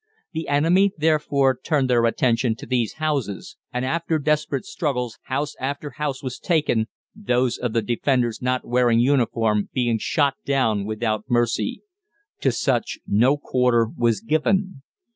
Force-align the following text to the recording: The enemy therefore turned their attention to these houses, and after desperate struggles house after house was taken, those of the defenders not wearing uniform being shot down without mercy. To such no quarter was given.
The 0.31 0.47
enemy 0.47 0.93
therefore 0.97 1.59
turned 1.63 1.87
their 1.87 2.03
attention 2.07 2.55
to 2.55 2.65
these 2.65 2.93
houses, 2.93 3.55
and 3.71 3.85
after 3.85 4.17
desperate 4.17 4.65
struggles 4.65 5.19
house 5.25 5.55
after 5.59 5.91
house 5.91 6.23
was 6.23 6.39
taken, 6.39 6.87
those 7.15 7.59
of 7.59 7.73
the 7.73 7.83
defenders 7.83 8.41
not 8.41 8.65
wearing 8.65 8.99
uniform 8.99 9.69
being 9.73 9.99
shot 9.99 10.37
down 10.43 10.85
without 10.85 11.25
mercy. 11.29 11.83
To 12.39 12.51
such 12.51 12.97
no 13.05 13.37
quarter 13.37 13.87
was 13.95 14.21
given. 14.21 14.81